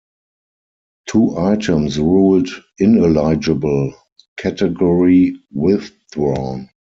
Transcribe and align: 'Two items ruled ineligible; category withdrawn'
'Two 1.05 1.37
items 1.37 1.99
ruled 1.99 2.49
ineligible; 2.79 3.93
category 4.35 5.35
withdrawn' 5.53 6.71